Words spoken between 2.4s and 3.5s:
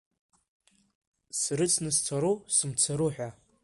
сымцару ҳәа.